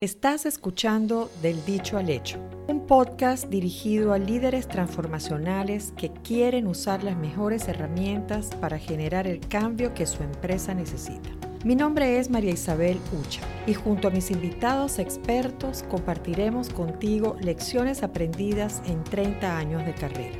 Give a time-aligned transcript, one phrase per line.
[0.00, 7.02] Estás escuchando Del Dicho al Hecho, un podcast dirigido a líderes transformacionales que quieren usar
[7.02, 11.30] las mejores herramientas para generar el cambio que su empresa necesita.
[11.64, 18.04] Mi nombre es María Isabel Ucha y junto a mis invitados expertos compartiremos contigo lecciones
[18.04, 20.38] aprendidas en 30 años de carrera.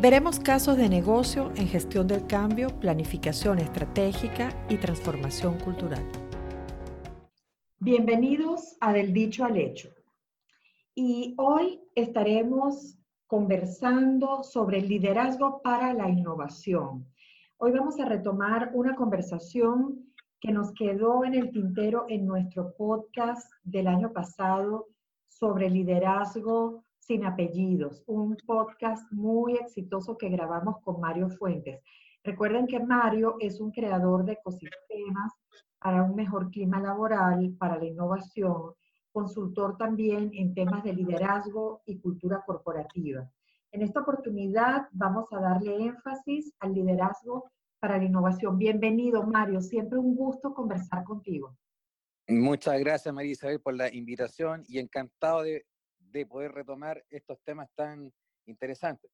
[0.00, 6.02] Veremos casos de negocio en gestión del cambio, planificación estratégica y transformación cultural.
[7.78, 9.90] Bienvenidos a Del Dicho al Hecho.
[10.94, 12.96] Y hoy estaremos
[13.26, 17.06] conversando sobre el liderazgo para la innovación.
[17.58, 20.10] Hoy vamos a retomar una conversación
[20.40, 24.86] que nos quedó en el tintero en nuestro podcast del año pasado
[25.28, 31.82] sobre liderazgo sin apellidos, un podcast muy exitoso que grabamos con Mario Fuentes.
[32.24, 35.34] Recuerden que Mario es un creador de ecosistemas
[35.78, 38.74] para un mejor clima laboral, para la innovación,
[39.12, 43.30] consultor también en temas de liderazgo y cultura corporativa.
[43.72, 48.58] En esta oportunidad vamos a darle énfasis al liderazgo para la innovación.
[48.58, 49.60] Bienvenido, Mario.
[49.60, 51.56] Siempre un gusto conversar contigo.
[52.28, 55.64] Muchas gracias, María Isabel, por la invitación y encantado de,
[55.98, 58.12] de poder retomar estos temas tan
[58.46, 59.10] interesantes.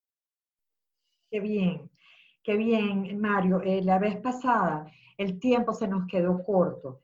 [1.31, 1.91] Qué bien,
[2.43, 3.61] qué bien, Mario.
[3.63, 4.87] Eh, la vez pasada
[5.19, 7.03] el tiempo se nos quedó corto.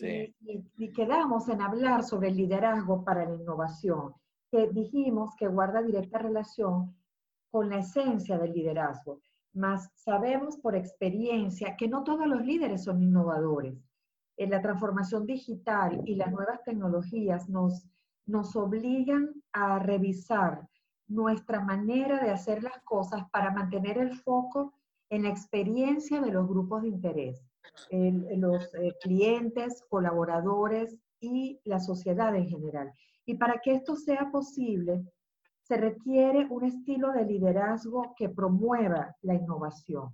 [0.00, 4.14] Y, quedamos en hablar sobre el liderazgo para la innovación,
[4.50, 6.94] que dijimos que guarda directa relación
[7.50, 9.20] con la esencia del liderazgo.
[9.54, 13.74] Mas sabemos por experiencia que no todos los líderes son innovadores.
[14.36, 17.84] En la transformación digital y las nuevas tecnologías nos,
[18.26, 20.68] nos obligan a revisar
[21.08, 24.74] nuestra manera de hacer las cosas para mantener el foco
[25.10, 27.48] en la experiencia de los grupos de interés
[27.90, 32.92] los eh, clientes, colaboradores y la sociedad en general.
[33.24, 35.04] Y para que esto sea posible,
[35.62, 40.12] se requiere un estilo de liderazgo que promueva la innovación.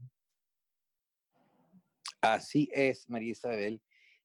[2.20, 3.80] Así es, María Isabel.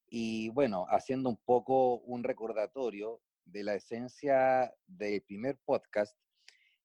[0.08, 6.16] Y bueno, haciendo un poco un recordatorio de la esencia del primer podcast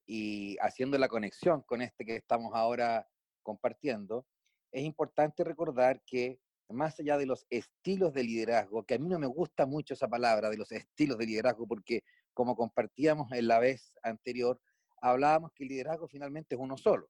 [0.05, 3.07] y haciendo la conexión con este que estamos ahora
[3.45, 4.25] compartiendo,
[4.71, 6.39] es importante recordar que
[6.69, 10.07] más allá de los estilos de liderazgo, que a mí no me gusta mucho esa
[10.07, 14.59] palabra de los estilos de liderazgo, porque como compartíamos en la vez anterior,
[14.99, 17.09] hablábamos que el liderazgo finalmente es uno solo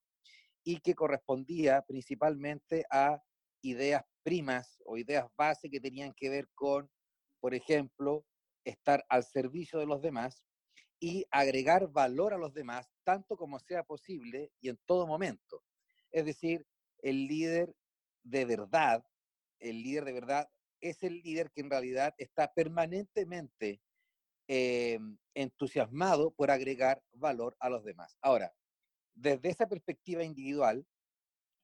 [0.64, 3.22] y que correspondía principalmente a
[3.62, 6.90] ideas primas o ideas base que tenían que ver con,
[7.40, 8.26] por ejemplo,
[8.66, 10.44] estar al servicio de los demás
[11.00, 15.64] y agregar valor a los demás tanto como sea posible y en todo momento.
[16.16, 16.66] Es decir,
[17.00, 17.76] el líder
[18.24, 19.06] de verdad,
[19.60, 20.50] el líder de verdad,
[20.80, 23.82] es el líder que en realidad está permanentemente
[24.48, 28.18] em, entusiasmado por agregar valor a los demás.
[28.22, 28.54] Ahora,
[29.14, 30.88] desde esa perspectiva individual,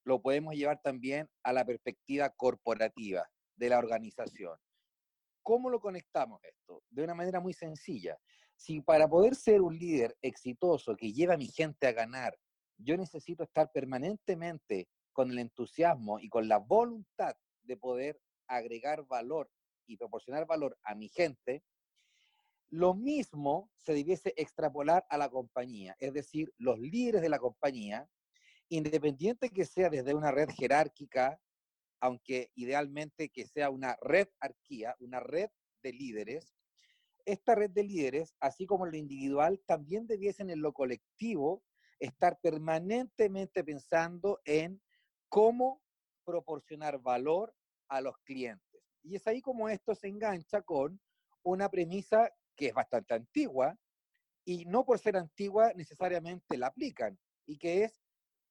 [0.04, 4.58] lo podemos llevar también a la perspectiva corporativa de la organización.
[5.44, 6.84] ¿Cómo lo conectamos esto?
[6.90, 8.20] De una manera muy sencilla.
[8.58, 12.38] Si para poder ser un líder exitoso que lleva a mi gente a ganar,
[12.84, 19.50] yo necesito estar permanentemente con el entusiasmo y con la voluntad de poder agregar valor
[19.88, 21.64] y proporcionar valor a mi gente,
[22.70, 28.10] lo mismo se debiese extrapolar a la compañía, es decir, los líderes de la compañía,
[28.70, 31.40] independiente que sea desde una red jerárquica,
[32.00, 35.50] aunque idealmente que sea una red arquía, una red
[35.84, 36.56] de líderes,
[37.26, 41.62] esta red de líderes, así como lo individual, también debiesen en lo colectivo
[42.02, 44.82] estar permanentemente pensando en
[45.30, 45.82] cómo
[46.26, 47.54] proporcionar valor
[47.88, 48.82] a los clientes.
[49.04, 51.00] Y es ahí como esto se engancha con
[51.44, 53.78] una premisa que es bastante antigua
[54.44, 58.02] y no por ser antigua necesariamente la aplican y que es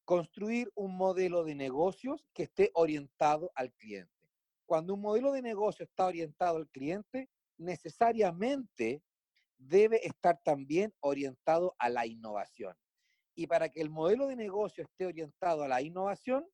[0.04, 4.28] construir un modelo de negocios que esté orientado al cliente.
[4.66, 7.28] Cuando un modelo de negocio está orientado al cliente,
[7.58, 9.02] necesariamente
[9.58, 12.76] debe estar también orientado a la innovación.
[13.40, 16.44] Y para que el modelo de negocio esté orientado a la innovación,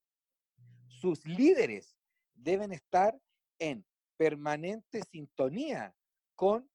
[0.87, 1.97] sus líderes
[2.33, 3.19] deben estar
[3.59, 3.85] en
[4.15, 5.93] permanente sintonía
[6.33, 6.65] con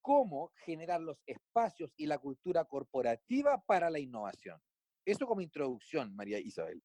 [0.00, 4.58] cómo generar los espacios y la cultura corporativa para la innovación.
[5.04, 6.82] Eso como introducción, María Isabel.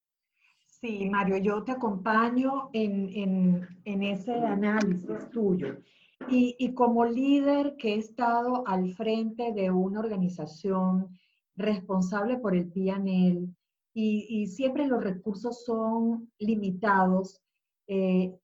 [0.67, 5.81] Sí, Mario, yo te acompaño en, ese análisis tuyo.
[6.29, 11.17] Y, como líder que he estado al frente de una organización
[11.55, 13.47] responsable por el PNL,
[13.97, 17.41] y, siempre los recursos son limitados,
[17.87, 18.37] eh,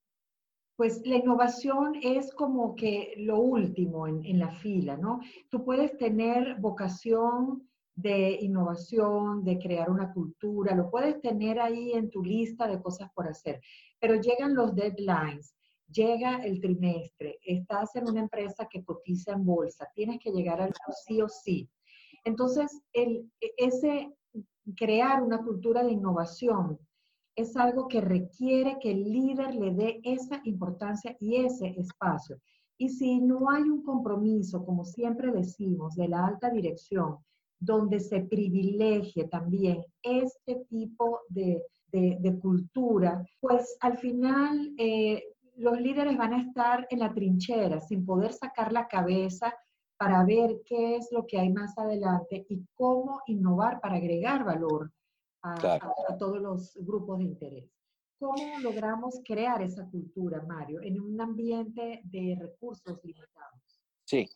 [0.78, 5.20] Pues la innovación es como que lo último en, en, la fila, ¿no?
[5.50, 12.10] Tú puedes tener vocación de innovación, de crear una cultura, lo puedes tener ahí en
[12.10, 13.62] tu lista de cosas por hacer,
[14.00, 15.56] pero llegan los deadlines,
[15.92, 20.74] llega el trimestre, estás en una empresa que cotiza en bolsa, tienes que llegar al
[21.06, 21.70] sí o sí.
[22.24, 24.14] Entonces, el, ese
[24.76, 26.80] crear una cultura de innovación
[27.36, 32.40] es algo que requiere que el líder le dé esa importancia y ese espacio.
[32.78, 37.18] Y si no hay un compromiso, como siempre decimos, de la alta dirección,
[37.60, 41.64] donde se privilegie también este tipo de,
[42.42, 45.24] cultura, pues al final eh,
[45.58, 49.54] los líderes van a estar en la trinchera sin poder sacar la cabeza
[50.02, 54.92] para ver qué es lo que hay más adelante y cómo innovar para agregar valor
[55.44, 57.70] a, todos los grupos de interés.
[58.18, 63.62] ¿Cómo logramos crear esa cultura, Mario, en un ambiente de recursos limitados?
[64.04, 64.28] Sí,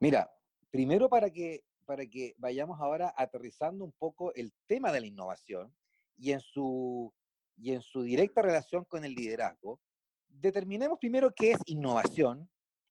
[0.00, 0.28] mira,
[0.72, 5.72] primero para que, para que vayamos ahora aterrizando un poco el tema de la innovación
[6.16, 7.14] y en su,
[7.56, 9.78] y en su directa relación con el liderazgo,
[10.26, 12.50] determinemos primero qué es innovación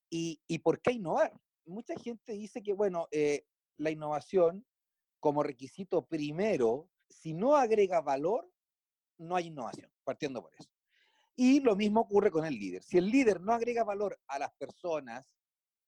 [0.09, 1.33] y, y por qué innovar.
[1.65, 3.45] Mucha gente dice que, bueno, eh,
[3.77, 4.65] la innovación
[5.19, 8.49] como requisito primero si no agrega valor,
[9.17, 10.69] no hay innovación, partiendo por eso.
[11.35, 12.83] Y lo mismo ocurre con el líder.
[12.83, 15.31] Si el líder no agrega valor a las personas,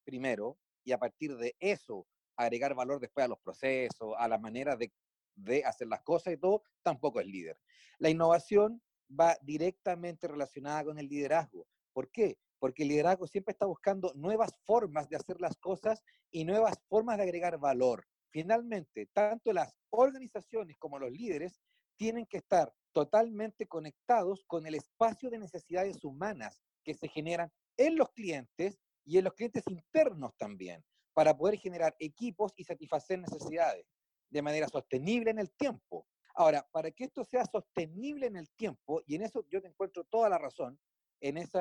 [0.04, 4.76] primero, y a partir de eso agregar valor después a los procesos, a la manera
[4.76, 4.92] de,
[5.36, 7.60] de hacer las cosas y todo, tampoco es líder.
[8.00, 11.68] La innovación va directamente relacionada con el liderazgo.
[11.94, 12.40] ¿Por qué?
[12.64, 16.02] Porque el liderazgo siempre está buscando nuevas formas de hacer las cosas
[16.32, 18.08] y nuevas formas de agregar valor.
[18.30, 21.60] Finalmente, tanto las organizaciones como los líderes
[21.98, 27.98] tienen que estar totalmente conectados con el espacio de necesidades humanas que se generan en
[27.98, 33.86] los clientes y en los clientes internos también, para poder generar equipos y satisfacer necesidades
[34.30, 36.08] de manera sostenible en el tiempo.
[36.34, 40.06] Ahora, para que esto sea sostenible en el tiempo, y en eso yo te encuentro
[40.06, 40.80] toda la razón,
[41.20, 41.60] en ese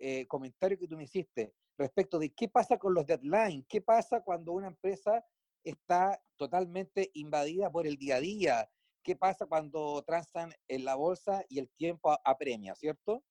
[0.00, 4.22] eh, comentario que tú me hiciste respecto de qué pasa con los deadlines, qué pasa
[4.22, 5.24] cuando una empresa
[5.62, 8.70] está totalmente invadida por el día a día.
[9.02, 13.24] ¿Qué pasa cuando transan en la bolsa y el tiempo apremia, cierto?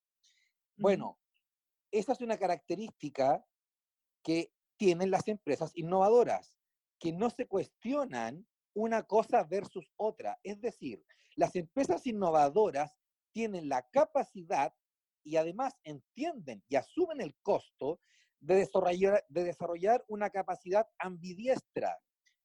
[0.77, 1.19] Bueno,
[1.91, 3.45] esa es una característica
[4.23, 6.57] que tienen las empresas innovadoras,
[6.99, 10.39] que no se cuestionan una cosa versus otra.
[10.43, 11.03] Es decir,
[11.35, 12.97] las empresas innovadoras
[13.31, 14.73] tienen la capacidad
[15.29, 17.99] y además entienden y asumen el costo
[18.39, 21.99] de desarrollar, de desarrollar una capacidad ambidiestra.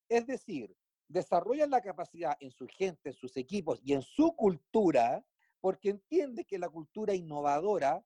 [0.07, 0.77] Es decir,
[1.09, 5.25] desarrollan la capacidad en su gente, en sus equipos y en su cultura,
[5.63, 8.05] porque entiende que la cultura innovadora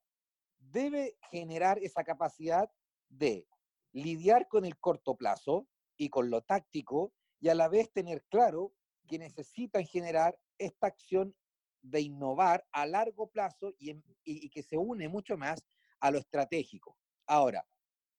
[0.59, 2.71] debe generar esa capacidad
[3.09, 3.49] de
[3.93, 5.67] lidiar con el corto plazo
[5.97, 8.73] y con lo táctico y a la vez tener claro
[9.09, 11.35] que necesitan generar esta acción
[11.83, 15.65] de innovar a largo plazo y, que se une mucho más
[16.01, 16.97] a lo estratégico.
[17.27, 17.67] Ahora,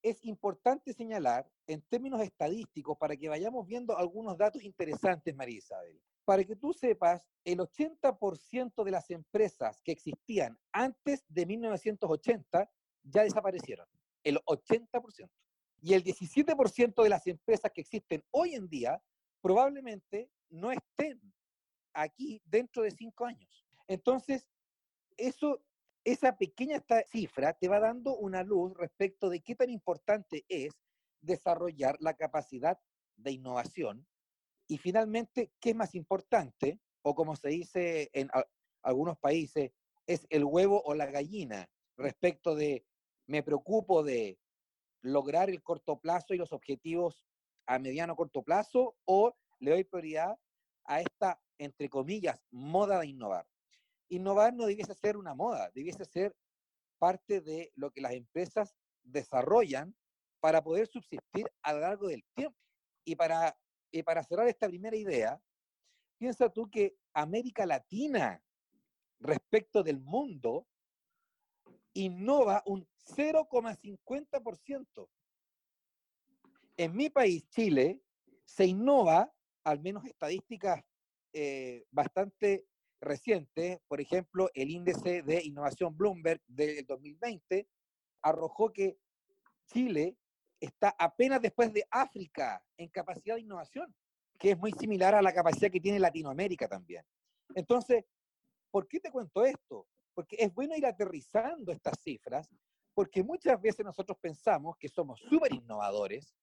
[0.01, 6.01] es importante señalar en términos estadísticos para que vayamos viendo algunos datos interesantes, María Isabel.
[6.25, 12.69] Para que tú sepas, el 80% de las empresas que existían antes de 1980
[13.03, 13.87] ya desaparecieron.
[14.23, 15.29] El 80%.
[15.81, 19.01] Y el 17% de las empresas que existen hoy en día
[19.41, 21.21] probablemente no estén
[21.93, 23.65] aquí dentro de cinco años.
[23.87, 24.47] Entonces,
[25.17, 25.63] eso
[26.03, 30.73] esa pequeña cifra te va dando una luz respecto de qué tan importante es
[31.21, 32.79] desarrollar la capacidad
[33.17, 34.07] de innovación
[34.69, 38.29] y finalmente, qué es más importante, o como se dice en
[38.83, 39.71] algunos países,
[40.05, 42.85] es el huevo o la gallina respecto de
[43.25, 44.39] me preocupo de
[45.01, 47.25] lograr el corto plazo y los objetivos
[47.65, 50.37] a mediano corto plazo o le doy prioridad
[50.85, 53.45] a esta, entre comillas, moda de innovar
[54.09, 56.35] innovar no debiese ser una moda, debiese ser
[56.97, 59.95] parte de lo que las empresas desarrollan
[60.39, 62.57] para poder subsistir a lo largo del tiempo.
[63.05, 63.55] Y para,
[64.03, 65.39] para cerrar esta primera idea,
[66.17, 68.43] piensa tú que América Latina
[69.19, 70.67] respecto del mundo
[71.93, 75.09] innova un 0,50%.
[76.77, 78.01] En mi país, Chile,
[78.45, 80.83] se innova, al menos estadísticas
[81.33, 82.65] eh, bastante
[83.01, 87.67] reciente, por ejemplo, el índice de innovación Bloomberg del 2020
[88.21, 88.97] arrojó que
[89.67, 90.17] Chile
[90.59, 93.95] está apenas después de África en capacidad de innovación,
[94.37, 97.03] que es muy similar a la capacidad que tiene Latinoamérica también.
[97.55, 98.03] Entonces,
[98.71, 99.87] ¿por qué te cuento esto?
[100.13, 102.49] Porque es bueno ir aterrizando estas cifras
[102.99, 106.35] porque muchas veces nosotros pensamos que somos súper innovadores,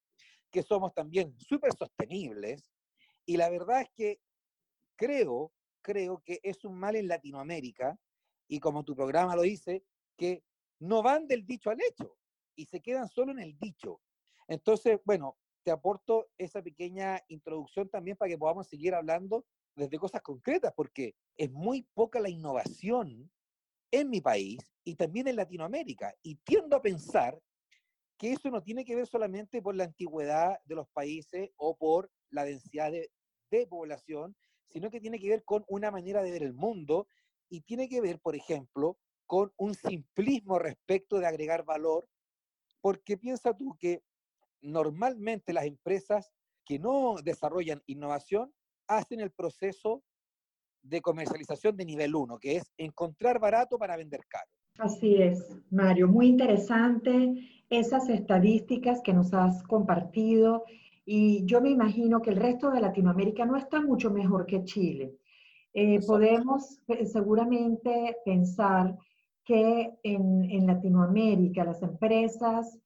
[0.50, 2.72] que somos también súper sostenibles,
[3.26, 4.20] y la verdad es que
[4.96, 7.98] creo, creo que es un mal en Latinoamérica,
[8.48, 9.84] y como tu programa lo dice,
[10.16, 10.42] que
[10.80, 12.16] no van del dicho al hecho
[12.54, 14.00] y se quedan solo en el dicho.
[14.48, 20.22] Entonces, bueno, te aporto esa pequeña introducción también para que podamos seguir hablando desde cosas
[20.22, 23.30] concretas, porque es muy poca la innovación
[23.90, 26.14] en mi país y también en Latinoamérica.
[26.22, 27.38] Y tiendo a pensar
[28.16, 32.10] que eso no tiene que ver solamente por la antigüedad de los países o por
[32.30, 33.10] la densidad de,
[33.50, 34.34] de población,
[34.68, 37.08] sino que tiene que ver con una manera de ver el mundo
[37.48, 42.08] y tiene que ver, por ejemplo, con un simplismo respecto de agregar valor,
[42.80, 44.02] porque piensa tú que
[44.60, 46.32] normalmente las empresas
[46.64, 48.52] que no desarrollan innovación
[48.88, 50.02] hacen el proceso
[50.82, 54.50] de comercialización de nivel 1, que es encontrar barato para vender caro.
[54.78, 60.64] Así es, Mario, muy interesante esas estadísticas que nos has compartido
[61.08, 65.14] y yo me imagino que el resto de Latinoamérica no está mucho mejor que Chile.
[65.72, 68.98] Eh, podemos seguramente pensar
[69.44, 72.76] que en, en, Latinoamérica las empresas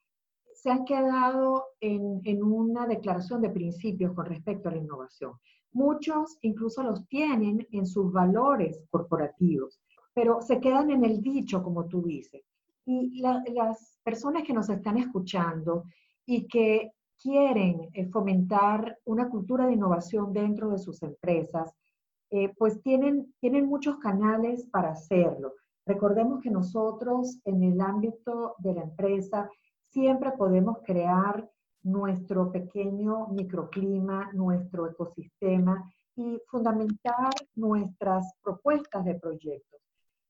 [0.53, 5.33] se han quedado en, en, una declaración de principios con respecto a la innovación.
[5.73, 9.81] Muchos incluso los tienen en sus valores corporativos,
[10.12, 12.43] pero se quedan en el dicho, como tú dices.
[12.85, 15.85] Y las personas que nos están escuchando
[16.27, 21.73] y que quieren eh, fomentar una cultura de innovación dentro de sus empresas,
[22.31, 25.55] eh, pues tienen, tienen muchos canales para hacerlo.
[25.85, 29.50] Recordemos que nosotros en el ámbito de la empresa
[29.89, 31.49] siempre podemos crear
[31.83, 39.81] nuestro pequeño microclima, nuestro ecosistema y fundamentar nuestras propuestas de proyectos.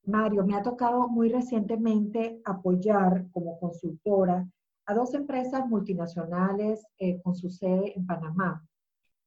[0.05, 4.49] Mario, me ha tocado muy recientemente apoyar como consultora
[4.91, 8.63] a dos empresas multinacionales eh, con su sede en Panamá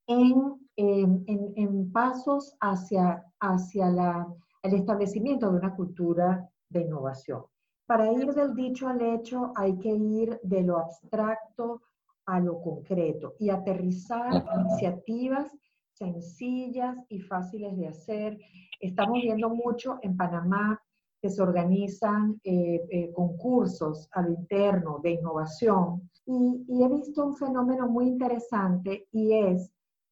[0.07, 1.23] en, en,
[1.55, 4.27] en pasos hacia, hacia la
[4.63, 7.43] el establecimiento de una cultura de innovación.
[7.85, 11.81] Para ir del dicho al hecho hay que ir de lo abstracto
[12.25, 15.51] a lo concreto y aterrizar iniciativas
[15.91, 18.39] sencillas y fáciles de hacer.
[18.79, 20.81] Estamos viendo mucho en Panamá
[21.23, 27.25] que se organizan eh, eh, concursos a lo interno de innovación y, y he visto
[27.25, 29.71] un fenómeno muy interesante y es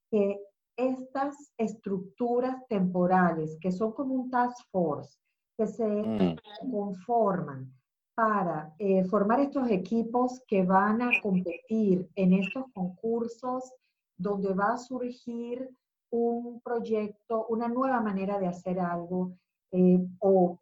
[0.10, 0.40] que
[0.78, 5.20] estas estructuras temporales, que son como un task force,
[5.58, 6.38] que se mm.
[6.72, 7.70] conforman
[8.16, 13.70] para eh, formar estos equipos que van a competir en estos concursos
[14.18, 15.70] donde va a surgir
[16.10, 19.34] un proyecto, una nueva manera de hacer algo
[19.72, 20.58] eh, o,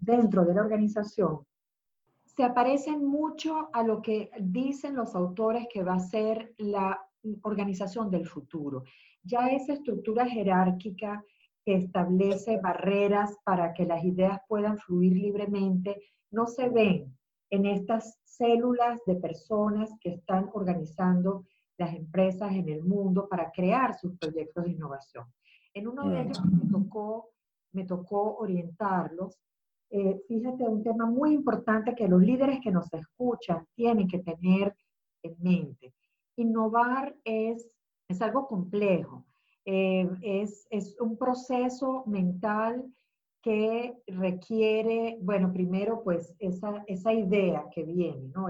[0.00, 1.40] dentro de la organización,
[2.24, 7.00] se aparecen mucho a lo que dicen los autores que va a ser la
[7.42, 8.84] organización del futuro.
[9.22, 11.24] Ya esa estructura jerárquica
[11.64, 17.16] que establece barreras para que las ideas puedan fluir libremente, no se ven
[17.50, 21.46] en estas células de personas que están organizando
[21.78, 25.24] las empresas en el mundo para crear sus proyectos de innovación.
[25.72, 27.30] En uno de ellos me tocó,
[27.74, 29.38] me tocó orientarlos.
[29.90, 34.74] Eh, fíjate, un tema muy importante que los líderes que nos escuchan tienen que tener
[35.22, 35.94] en mente
[36.36, 37.68] innovar es,
[38.08, 39.24] es algo complejo,
[39.64, 42.84] eh, es, es, un proceso mental
[43.40, 48.48] que requiere, bueno, primero pues esa, esa idea que viene, ¿no?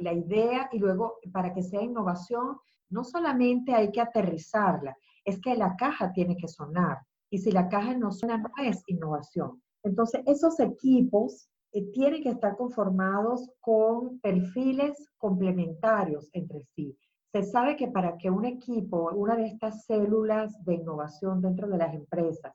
[0.00, 2.58] La idea y luego para que sea innovación,
[2.90, 6.98] no solamente hay que aterrizarla, es que la caja tiene que sonar.
[7.30, 9.62] Y si la caja no suena, no es innovación.
[9.82, 16.96] Entonces, esos equipos eh, tienen que estar conformados con perfiles complementarios entre sí.
[17.32, 21.76] Se sabe que para que un equipo, una de estas células de innovación dentro de
[21.76, 22.54] las empresas,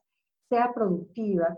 [0.49, 1.57] sea productiva,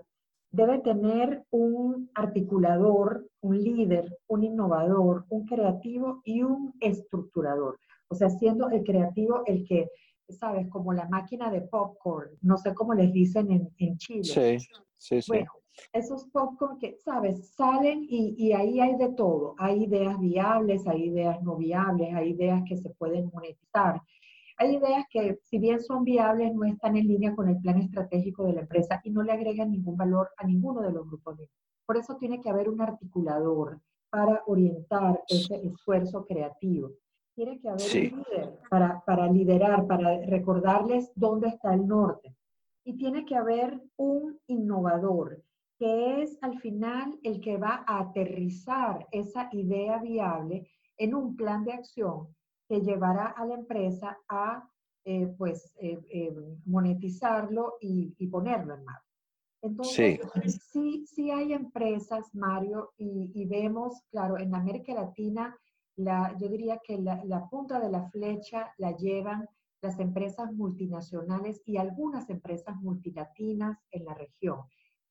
[0.52, 7.78] debe tener un articulador, un líder, un innovador, un creativo y un estructurador.
[8.10, 9.90] O sea, siendo el creativo el que,
[10.30, 14.24] sabes, como la máquina de popcorn, no sé cómo les dicen en, en Chile.
[14.24, 14.58] Sí,
[14.98, 15.46] sí, sí
[15.94, 17.54] esos popcorn que, ¿sabes?
[17.54, 19.56] Salen y, y, ahí hay de todo.
[19.58, 24.02] Hay ideas viables, hay ideas no viables, hay ideas que se pueden monetizar.
[24.58, 28.46] Hay ideas que, si bien son viables, no están en línea con el plan estratégico
[28.46, 31.38] de la empresa y no le agregan ningún valor a ninguno de los grupos.
[31.38, 31.50] De...
[31.86, 36.92] Por eso tiene que haber un articulador para orientar ese esfuerzo creativo.
[37.36, 42.36] Tiene que haber un líder para, para liderar, para recordarles dónde está el norte.
[42.84, 45.44] Y tiene que haber un innovador
[45.78, 51.66] que es al final el que va a aterrizar esa idea viable en un plan
[51.66, 52.34] de acción
[52.68, 54.68] que llevará a la empresa a
[55.04, 59.02] eh, pues, eh, eh, monetizarlo y, ponerlo en marcha.
[59.62, 60.20] Entonces,
[60.72, 61.06] sí.
[61.06, 65.56] sí, hay empresas, Mario, y, vemos, claro, en América Latina,
[65.96, 69.48] la, yo diría que la, punta de la flecha la llevan
[69.82, 74.62] las empresas multinacionales y algunas empresas multilatinas en la región,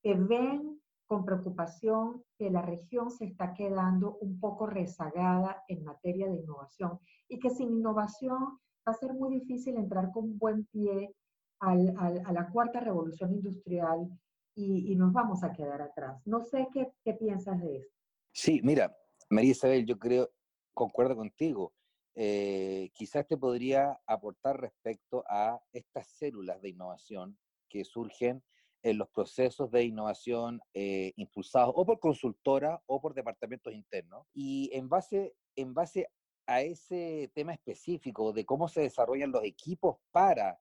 [0.03, 6.29] que ven con preocupación que la región se está quedando un poco rezagada en materia
[6.29, 6.99] de innovación
[7.29, 11.15] y que sin innovación va a ser muy difícil entrar con buen pie
[11.61, 14.11] al, a la cuarta revolución industrial
[14.55, 16.21] y, nos vamos a quedar atrás.
[16.27, 17.95] No sé qué, qué piensas de esto.
[18.33, 18.95] Sí, mira,
[19.31, 20.31] María Isabel, yo creo,
[20.75, 21.73] concuerdo contigo.
[22.17, 27.39] Eh, quizás te podría aportar respecto a estas células de innovación
[27.69, 28.43] que surgen
[28.83, 34.27] en los procesos de innovación eh, impulsados o por consultora o por departamentos internos.
[34.35, 36.09] Y en base, en base
[36.47, 40.61] a ese tema específico de cómo se desarrollan los equipos para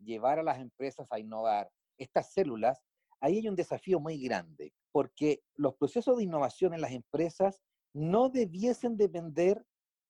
[0.00, 2.82] llevar a las empresas a innovar estas células,
[3.20, 7.60] ahí hay un desafío muy grande, porque los procesos de innovación en las empresas
[7.92, 9.64] no debiesen depender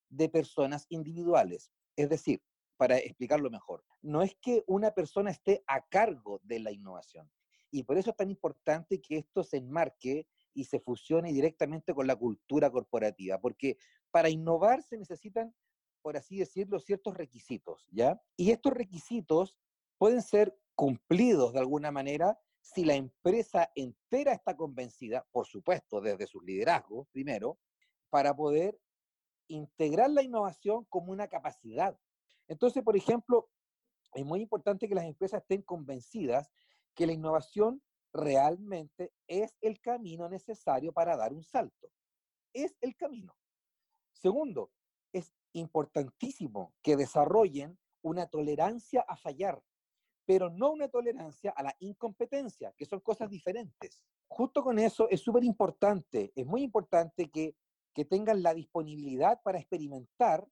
[0.08, 1.70] de personas individuales.
[1.96, 2.42] Es decir,
[2.76, 7.30] para explicarlo mejor, no es que una persona esté a cargo de la innovación,
[7.70, 12.06] y por eso es tan importante que esto se enmarque y se fusione directamente con
[12.06, 13.76] la cultura corporativa, porque
[14.10, 15.54] para innovar se necesitan,
[16.02, 18.20] por así decirlo, ciertos requisitos, ¿ya?
[18.36, 19.56] Y estos requisitos
[19.98, 26.26] pueden ser cumplidos de alguna manera si la empresa entera está convencida, por supuesto, desde
[26.26, 27.58] sus liderazgos primero,
[28.10, 28.78] para poder
[29.48, 31.98] integrar la innovación como una capacidad.
[32.46, 33.48] Entonces, por ejemplo,
[34.14, 36.50] es muy importante que las empresas estén convencidas
[36.94, 41.90] que la innovación realmente es el camino necesario para dar un salto.
[42.52, 43.34] Es el camino.
[44.12, 44.72] Segundo,
[45.12, 49.62] es importantísimo que desarrollen una tolerancia a fallar,
[50.26, 54.02] pero no una tolerancia a la incompetencia, que son cosas diferentes.
[54.28, 57.56] Justo con eso es súper importante, es muy importante que,
[57.94, 60.46] que tengan la disponibilidad para experimentar,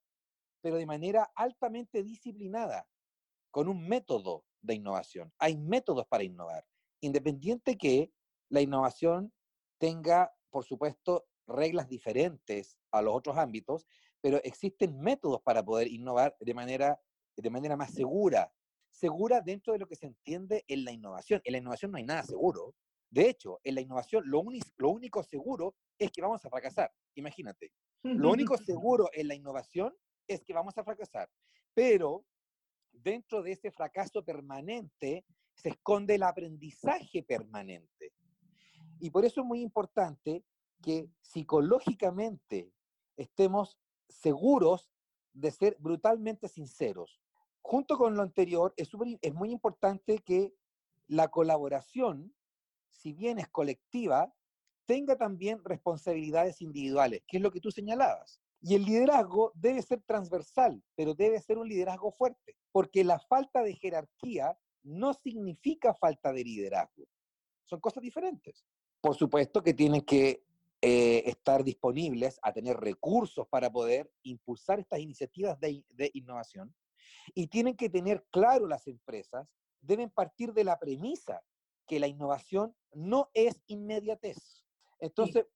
[0.61, 2.89] pero de manera altamente disciplinada,
[3.51, 5.33] con un método, de innovación.
[5.39, 6.67] Hay métodos para innovar,
[7.01, 8.13] independiente que
[8.49, 9.33] la innovación
[9.79, 13.87] tenga, por supuesto, reglas diferentes a los otros ámbitos,
[14.21, 17.01] pero existen métodos para poder innovar de manera,
[17.37, 18.53] de manera más segura,
[18.91, 21.41] segura dentro de lo que se entiende en la innovación.
[21.45, 22.75] En la innovación no hay nada seguro.
[23.11, 24.43] De hecho, en la innovación lo,
[24.77, 26.93] lo único seguro es que vamos a fracasar.
[27.19, 27.73] Imagínate.
[28.03, 29.93] Lo único seguro en la innovación
[30.29, 31.29] es que vamos a fracasar.
[31.75, 32.25] Pero
[32.93, 38.13] dentro de ese fracaso permanente se esconde el aprendizaje permanente.
[39.01, 40.45] Y por eso es muy importante
[40.81, 42.73] que psicológicamente
[43.17, 43.79] estemos
[44.09, 44.93] seguros
[45.33, 47.21] de ser brutalmente sinceros.
[47.63, 48.91] Junto con lo anterior, es,
[49.23, 50.55] es muy importante que
[51.09, 52.33] la colaboración,
[52.91, 54.33] si bien es colectiva,
[54.89, 58.41] tenga también responsabilidades individuales, que es lo que tú señalabas.
[58.63, 63.63] Y el liderazgo debe ser transversal, pero debe ser un liderazgo fuerte, porque la falta
[63.63, 67.05] de jerarquía no significa falta de liderazgo.
[67.65, 68.65] Son cosas diferentes.
[69.03, 70.43] Por supuesto que tienen que
[70.81, 76.75] eh, estar disponibles a tener recursos para poder impulsar estas iniciativas de, de innovación
[77.35, 79.47] y tienen que tener claro las empresas,
[79.83, 81.43] deben partir de la premisa
[81.87, 84.58] que la innovación no es inmediatez.
[85.01, 85.47] Entonces,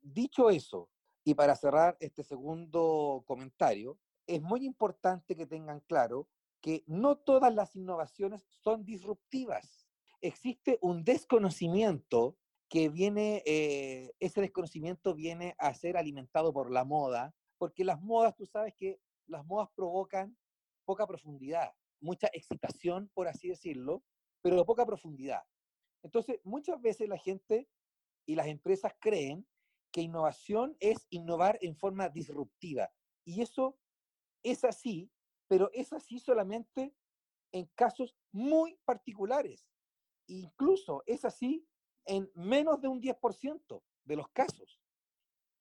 [0.00, 0.90] dicho eso,
[1.24, 6.28] y para cerrar este segundo comentario, es muy importante que tengan claro
[6.60, 9.86] que no todas las innovaciones son disruptivas.
[10.20, 12.36] Existe un desconocimiento
[12.68, 18.34] que viene, eh, ese desconocimiento viene a ser alimentado por la moda, porque las modas,
[18.34, 20.36] tú sabes que las modas provocan
[20.84, 24.02] poca profundidad, mucha excitación, por así decirlo,
[24.42, 25.42] pero poca profundidad.
[26.02, 27.68] Entonces, muchas veces la gente
[28.26, 29.46] y las empresas creen
[29.90, 32.90] que innovación es innovar en forma disruptiva.
[33.24, 33.78] Y eso
[34.42, 35.10] es así,
[35.48, 36.94] pero es así solamente
[37.52, 39.66] en casos muy particulares.
[40.26, 41.66] Incluso es así
[42.04, 44.80] en menos de un 10% de los casos.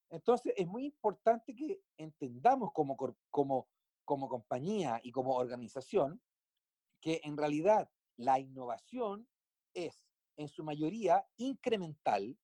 [0.10, 2.98] Entonces es muy importante que entendamos como,
[3.30, 3.68] como,
[4.04, 6.22] como compañía y como organización
[7.02, 9.28] que en realidad la innovación
[9.74, 10.02] es
[10.38, 12.38] en su mayoría incremental.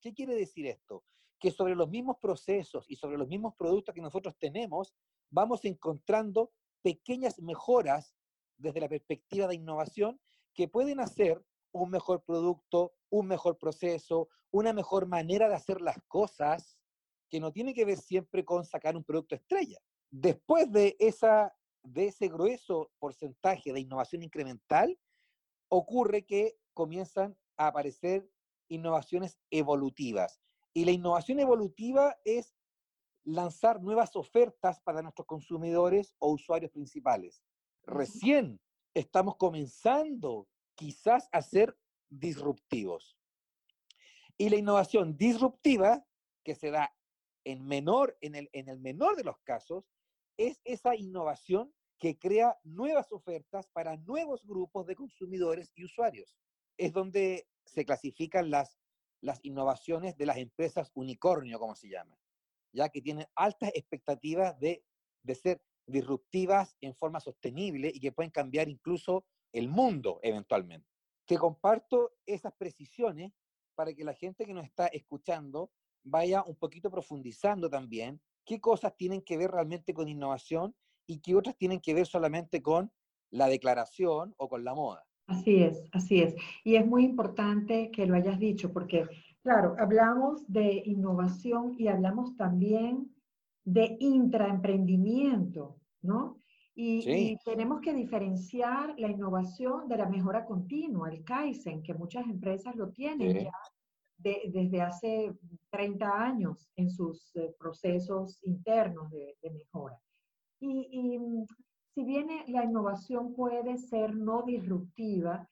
[0.00, 1.04] ¿Qué quiere decir esto?
[1.40, 4.94] que sobre los mismos procesos y sobre los mismos productos que nosotros tenemos,
[5.30, 8.14] vamos encontrando pequeñas mejoras
[8.58, 10.20] desde la perspectiva de innovación
[10.54, 15.96] que pueden hacer un mejor producto, un mejor proceso, una mejor manera de hacer las
[16.08, 16.76] cosas,
[17.30, 19.78] que no tiene que ver siempre con sacar un producto estrella.
[20.10, 24.98] Después de, esa, de ese grueso porcentaje de innovación incremental,
[25.68, 28.28] ocurre que comienzan a aparecer
[28.70, 30.40] innovaciones evolutivas.
[30.72, 32.54] Y la innovación evolutiva es
[33.24, 37.42] lanzar nuevas ofertas para nuestros consumidores o usuarios principales.
[37.82, 38.60] Recién
[38.94, 41.76] estamos comenzando quizás a ser
[42.08, 43.18] disruptivos.
[44.38, 46.04] Y la innovación disruptiva,
[46.42, 46.94] que se da
[47.44, 49.84] en, menor, en, el, en el menor de los casos,
[50.38, 56.38] es esa innovación que crea nuevas ofertas para nuevos grupos de consumidores y usuarios.
[56.78, 58.78] Es donde se clasifican las,
[59.20, 62.18] las innovaciones de las empresas unicornio, como se llama,
[62.72, 64.84] ya que tienen altas expectativas de,
[65.22, 70.88] de ser disruptivas en forma sostenible y que pueden cambiar incluso el mundo eventualmente.
[71.26, 73.32] Que comparto esas precisiones
[73.74, 75.70] para que la gente que nos está escuchando
[76.02, 80.74] vaya un poquito profundizando también qué cosas tienen que ver realmente con innovación
[81.06, 82.92] y qué otras tienen que ver solamente con
[83.30, 85.06] la declaración o con la moda.
[85.30, 86.34] Así es, así es.
[86.64, 89.06] Y es muy importante que lo hayas dicho porque,
[89.42, 93.14] claro, hablamos de innovación y hablamos también
[93.64, 96.36] de intraemprendimiento, ¿no?
[96.74, 102.74] Y, tenemos que diferenciar la innovación de la mejora continua, el Kaizen, que muchas empresas
[102.74, 103.52] lo tienen ya
[104.16, 105.32] desde hace
[105.70, 109.98] 30 años en sus eh, procesos internos de, mejora.
[110.58, 111.46] Y, mm,
[111.94, 115.48] si bien la innovación puede ser no disruptiva,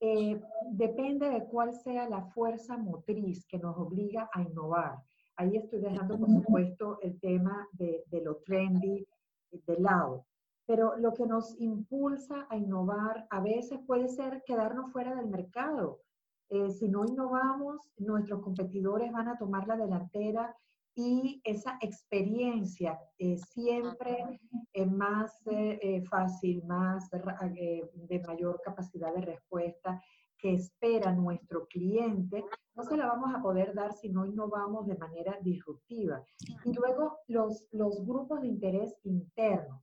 [0.00, 4.98] eh, depende de cuál sea la fuerza motriz que nos obliga a innovar.
[5.36, 9.06] Ahí estoy dejando, por supuesto, el tema de, de lo trendy
[9.50, 10.26] de lado.
[10.66, 16.00] Pero lo que nos impulsa a innovar a veces puede ser quedarnos fuera del mercado.
[16.48, 20.56] Eh, si no innovamos, nuestros competidores van a tomar la delantera
[20.94, 24.40] y esa experiencia eh, siempre
[24.76, 30.02] es más eh, fácil, más de mayor capacidad de respuesta
[30.38, 34.98] que espera nuestro cliente, no se la vamos a poder dar si no innovamos de
[34.98, 36.22] manera disruptiva.
[36.64, 39.82] Y luego los, los grupos de interés internos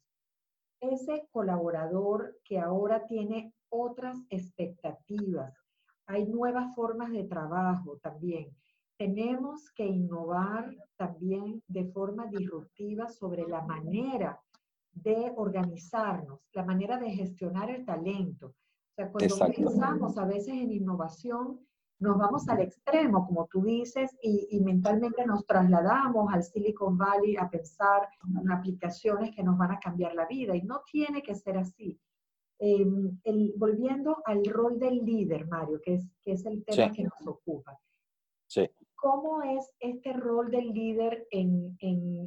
[0.92, 5.54] ese colaborador que ahora tiene otras expectativas.
[6.08, 8.50] Hay nuevas formas de trabajo también.
[8.98, 14.40] Tenemos que innovar también de forma disruptiva sobre la manera
[14.94, 18.48] de organizarnos, la manera de gestionar el talento.
[18.48, 21.60] O sea, cuando pensamos a veces en innovación,
[22.00, 27.50] nos vamos al extremo, como tú dices, y, mentalmente nos trasladamos al Silicon Valley a
[27.50, 28.10] pensar
[28.42, 30.56] en aplicaciones que nos van a cambiar la vida.
[30.56, 32.00] Y no tiene que ser así.
[32.60, 33.20] Em,
[33.56, 37.80] volviendo al rol del líder, Mario, que es, que es el tema que nos ocupa.
[38.48, 38.70] Sí.
[38.96, 42.23] ¿Cómo es este rol del líder en, en,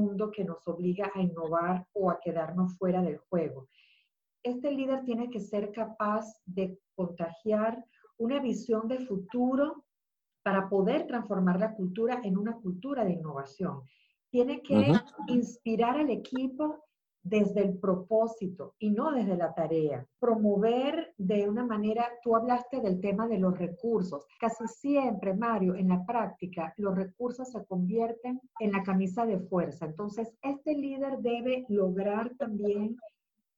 [0.00, 3.68] mundo que nos obliga a innovar o a quedarnos fuera del juego?
[4.42, 7.84] Este líder tiene que ser capaz de contagiar
[8.16, 9.84] una visión de futuro
[10.42, 13.82] para poder transformar la cultura en una cultura de innovación.
[14.30, 14.92] Tiene que
[15.28, 16.84] inspirar al equipo
[17.22, 20.06] desde el propósito y no desde la tarea.
[20.18, 24.26] Promover de una manera, tú hablaste del tema de los recursos.
[24.40, 29.86] Casi siempre, Mario, en la práctica, los recursos se convierten en la camisa de fuerza.
[29.86, 32.96] Entonces, este líder debe lograr también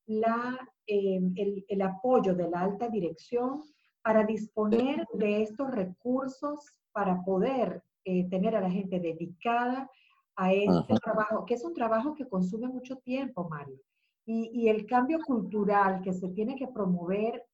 [0.07, 3.63] la, eh, el, el apoyo de la alta dirección
[4.03, 9.91] para disponer de estos recursos para poder eh, tener a la gente dedicada
[10.41, 13.79] a este trabajo, que es un trabajo que consume mucho tiempo, Mario.
[14.25, 17.45] Y, y el cambio cultural que se tiene que promover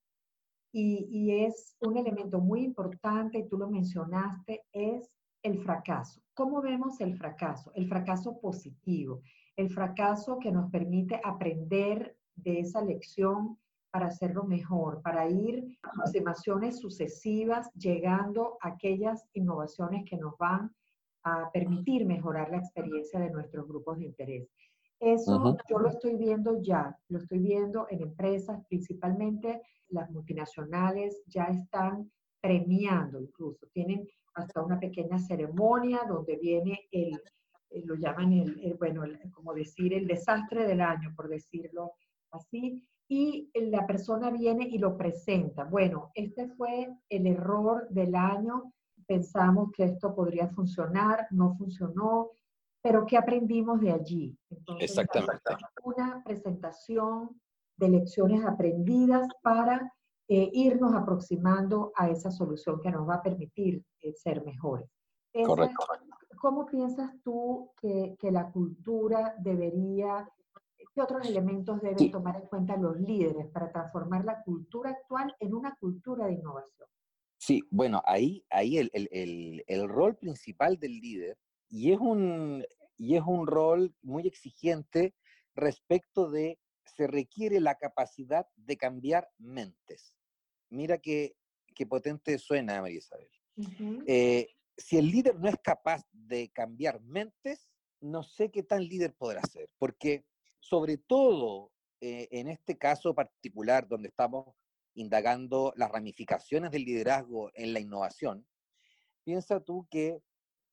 [0.73, 5.11] y, y, es un elemento muy importante, y tú lo mencionaste, es
[5.43, 6.21] el fracaso.
[6.35, 7.73] ¿Cómo vemos el fracaso?
[7.75, 9.21] El fracaso positivo,
[9.57, 13.59] el fracaso que nos permite aprender de esa lección
[13.91, 20.71] para hacerlo mejor, para ir a aproximaciones sucesivas, llegando a aquellas innovaciones que nos van
[21.27, 24.49] a permitir mejorar la experiencia de nuestros grupos de interés.
[25.01, 31.45] Eso yo lo estoy viendo ya, lo estoy viendo en empresas, principalmente las multinacionales ya
[31.47, 32.11] están
[32.41, 37.21] premiando incluso, tienen hasta una pequeña ceremonia donde viene el,
[37.85, 41.93] lo llaman el, bueno, como decir, el desastre del año, por decirlo
[42.31, 45.65] así, y la persona viene y lo presenta.
[45.65, 48.73] Bueno, este fue el error del año,
[49.07, 52.31] pensamos que esto podría funcionar, no funcionó,
[52.83, 54.39] pero ¿qué aprendimos de allí?
[54.79, 55.57] Exactamente.
[55.83, 57.41] Una presentación
[57.77, 59.93] de lecciones aprendidas para
[60.29, 64.89] eh, irnos aproximando a esa solución que nos va a permitir eh, ser mejores.
[65.45, 65.85] Correcto.
[66.41, 70.29] ¿Cómo piensas tú que, que, la cultura debería,
[70.95, 75.55] qué otros elementos deben tomar en cuenta los líderes para transformar la cultura actual en
[75.55, 76.89] una cultura de innovación?
[77.39, 82.65] Sí, bueno, ahí, ahí el, el, el, rol principal del líder, y es, un,
[82.97, 85.15] y es un rol muy exigente
[85.55, 90.15] respecto de, se requiere la capacidad de cambiar mentes.
[90.71, 91.37] Mira qué,
[91.75, 93.29] qué potente suena, María Isabel.
[94.07, 97.69] Eh, si el líder no es capaz de cambiar mentes,
[98.01, 100.27] no sé qué tan líder podrá ser, porque
[100.61, 104.55] sobre todo eh, en este caso particular donde estamos
[104.97, 108.47] indagando las ramificaciones del liderazgo en la innovación,
[109.25, 110.23] piensa tú que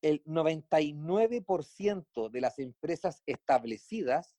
[0.02, 4.36] el 99% de las empresas establecidas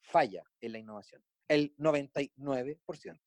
[0.00, 1.22] falla en la innovación.
[1.48, 3.20] El 99%.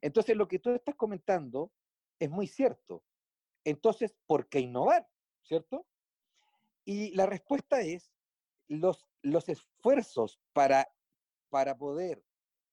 [0.00, 1.72] Entonces, lo que tú estás comentando
[2.18, 3.04] es muy cierto.
[3.64, 5.08] Entonces, ¿por qué innovar?
[5.42, 5.86] ¿Cierto?
[6.84, 8.12] Y la respuesta es
[8.68, 10.88] los, los esfuerzos para,
[11.48, 12.22] para poder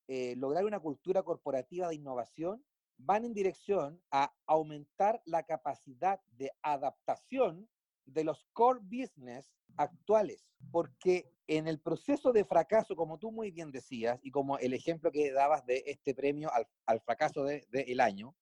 [0.08, 2.64] eh, lograr una cultura corporativa de innovación
[2.98, 7.68] van en dirección a aumentar la capacidad de adaptación
[8.04, 13.70] de los core business actuales, porque en el proceso de fracaso, como tú muy bien
[13.70, 16.50] decías, y como el ejemplo que dabas de este premio
[16.86, 18.34] al, fracaso del de, año,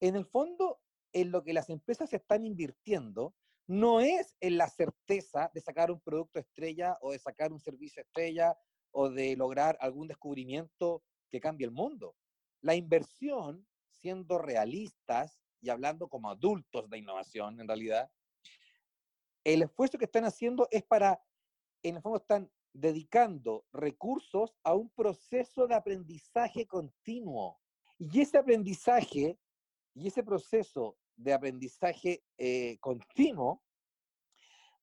[0.00, 0.80] en el fondo,
[1.12, 3.34] en lo que las empresas están invirtiendo,
[3.66, 8.02] no es en la certeza de sacar un producto estrella o de sacar un servicio
[8.02, 8.56] estrella
[8.94, 12.16] o de lograr algún descubrimiento que cambie el mundo.
[12.62, 18.10] La inversión, siendo realistas y hablando como adultos de innovación en realidad,
[19.42, 21.20] el esfuerzo que están haciendo es para,
[21.82, 27.60] en el fondo están dedicando recursos a un proceso de aprendizaje continuo.
[27.98, 29.38] Y ese aprendizaje
[29.94, 33.62] y ese proceso de aprendizaje eh, continuo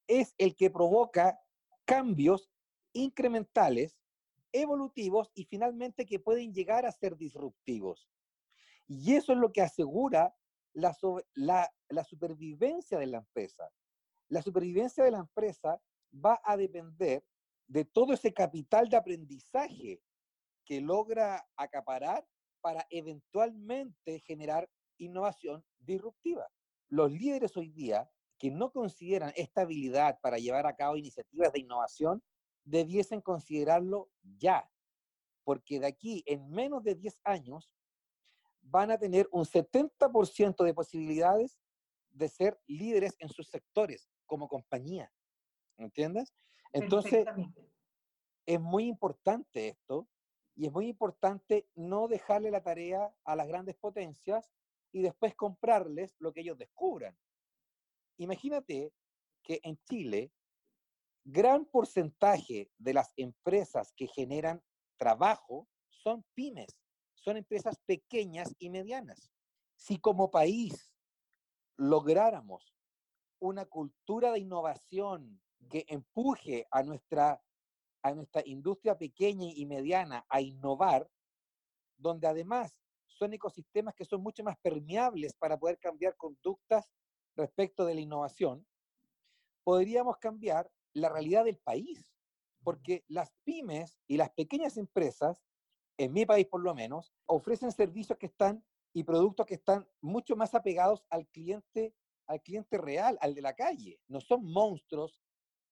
[0.05, 1.39] es el que provoca
[1.85, 2.49] cambios
[2.93, 4.00] incrementales
[4.51, 8.09] evolutivos y finalmente que pueden llegar a ser disruptivos.
[8.87, 10.35] Y eso es lo que asegura
[10.73, 10.95] la,
[11.89, 13.69] la, supervivencia de la empresa.
[14.29, 15.81] La supervivencia de la empresa
[16.13, 17.23] va a depender
[17.67, 20.01] de todo ese capital de aprendizaje
[20.65, 22.25] que logra acaparar
[22.61, 26.47] para eventualmente generar innovación disruptiva.
[26.89, 31.59] Los líderes hoy día que no consideran esta habilidad para llevar a cabo iniciativas de
[31.59, 32.23] innovación
[32.63, 34.69] debiesen considerarlo ya,
[35.43, 37.73] porque de aquí en menos de 10 años
[38.61, 41.59] van a tener un 70% de posibilidades
[42.11, 45.11] de ser líderes en sus sectores como compañía.
[45.77, 46.33] ¿Entiendes?
[46.73, 47.25] Entonces,
[48.45, 50.07] es muy importante esto
[50.55, 54.51] y es muy importante no dejarle la tarea a las grandes potencias
[54.91, 57.17] y después comprarles lo que ellos descubran.
[58.17, 58.93] Imagínate
[59.41, 60.31] que en Chile
[61.23, 64.61] gran porcentaje de las empresas que generan
[64.97, 66.77] trabajo son pymes,
[67.13, 69.31] son empresas pequeñas y medianas.
[69.75, 70.93] Si como país
[71.77, 72.75] lográramos
[73.39, 77.41] una cultura de innovación que empuje a nuestra,
[78.03, 81.09] a nuestra industria pequeña y mediana a innovar,
[81.97, 82.75] donde además
[83.07, 86.89] son ecosistemas que son mucho más permeables para poder cambiar conductas
[87.35, 88.65] respecto de la innovación,
[89.63, 92.05] podríamos cambiar la realidad del país,
[92.63, 95.43] porque las pymes y las pequeñas empresas,
[95.97, 100.35] en mi país por lo menos, ofrecen servicios que están y productos que están mucho
[100.35, 101.95] más apegados al cliente,
[102.27, 103.99] al cliente real, al de la calle.
[104.07, 105.21] No son monstruos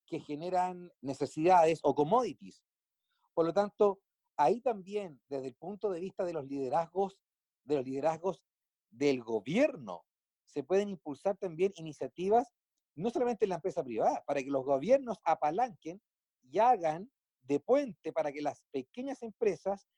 [0.06, 2.64] que generan necesidades o commodities.
[3.34, 4.02] Por lo tanto,
[4.38, 7.20] ahí también, desde el punto de vista de los liderazgos,
[7.64, 8.42] de los liderazgos
[8.90, 10.06] del gobierno,
[10.46, 12.52] se pueden impulsar también iniciativas
[12.96, 16.02] no solamente en la empresa privada, para que los gobiernos apalanquen
[16.42, 17.12] y hagan
[17.50, 19.90] de puente para que las pequeñas empresas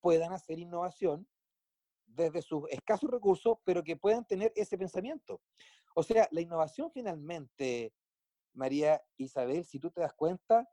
[0.00, 1.26] puedan hacer innovación
[2.04, 5.40] desde sus escasos recursos, pero que puedan tener ese pensamiento.
[5.94, 7.94] O sea, la innovación finalmente,
[8.52, 10.68] María Isabel, si tú te das cuenta,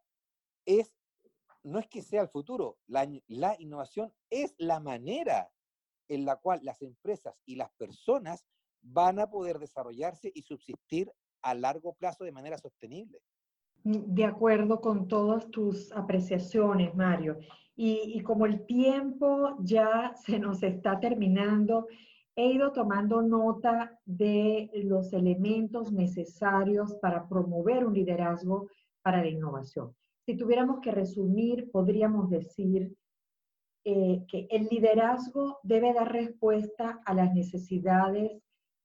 [0.65, 0.91] es,
[1.61, 5.51] no es que sea el futuro, la, la innovación es la manera
[6.07, 8.45] en la cual las empresas y las personas
[8.81, 11.11] van a poder desarrollarse y subsistir
[11.43, 13.19] a largo plazo de manera sostenible.
[13.83, 17.37] Mm, de acuerdo con todas tus apreciaciones, Mario.
[17.75, 21.87] Y, como el tiempo ya se nos está terminando,
[22.35, 28.69] he ido tomando nota de los elementos necesarios para promover un liderazgo
[29.01, 29.95] para la innovación.
[30.25, 32.95] Si tuviéramos que resumir, podríamos decir
[33.85, 38.42] eh, que el liderazgo debe dar respuesta a las necesidades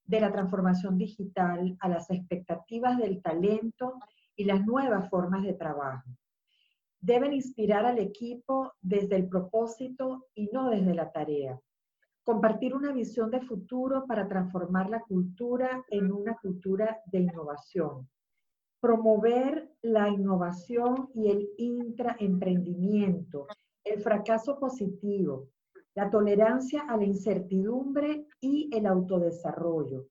[0.08, 3.94] de la transformación digital, a las expectativas del talento
[4.34, 6.10] y las nuevas formas de trabajo.
[7.00, 11.60] Deben inspirar al equipo desde el propósito y no desde la tarea.
[12.24, 18.08] Compartir una visión de futuro para transformar la cultura en una cultura de innovación.
[18.80, 23.46] Promover la innovación y el intraemprendimiento
[23.88, 25.48] el fracaso positivo,
[25.94, 30.06] la tolerancia a la incertidumbre y el autodesarrollo.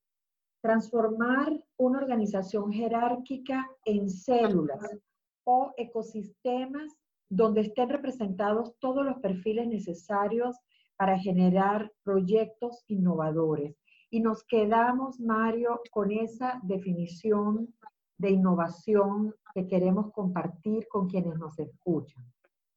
[0.60, 4.98] Transformar una organización jerárquica en células
[5.44, 6.92] o ecosistemas
[7.30, 10.56] donde estén representados todos los perfiles necesarios
[10.96, 13.76] para generar proyectos innovadores.
[14.10, 17.74] Y nos quedamos, Mario, con esa definición
[18.18, 22.24] de innovación que queremos compartir con quienes nos escuchan.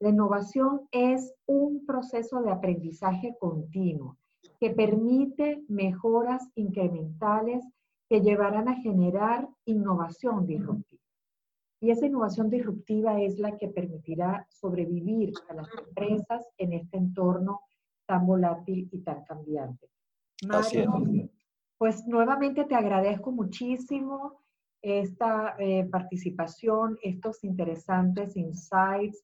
[0.02, 4.16] La innovación es un proceso de aprendizaje continuo
[4.58, 7.64] que permite mejoras incrementales
[8.08, 11.04] que llevarán a generar innovación disruptiva.
[11.80, 17.60] Y esa innovación disruptiva es la que permitirá sobrevivir a las empresas en este entorno
[18.04, 19.88] tan volátil y tan cambiante.
[20.48, 21.28] Mario,
[21.78, 24.40] pues nuevamente te agradezco muchísimo
[24.80, 29.22] esta eh, participación, estos interesantes insights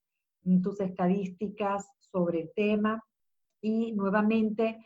[0.63, 3.05] tus estadísticas sobre el tema
[3.61, 4.79] y nuevamente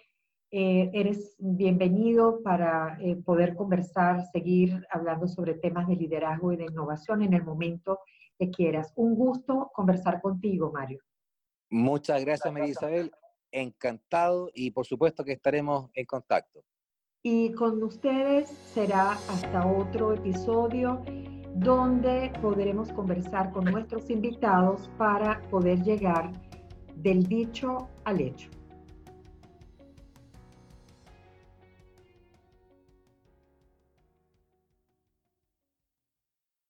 [0.50, 6.64] eh, eres bienvenido para eh, poder conversar, seguir hablando sobre temas de liderazgo y de
[6.64, 8.00] innovación en el momento
[8.38, 8.92] que quieras.
[8.96, 11.00] Un gusto conversar contigo, Mario.
[11.70, 13.12] Muchas gracias, María Isabel.
[13.50, 16.62] Encantado y por supuesto que estaremos en contacto.
[17.22, 21.02] Y con ustedes será hasta otro episodio
[21.54, 26.32] donde podremos conversar con nuestros invitados para poder llegar
[26.96, 28.50] del dicho al hecho.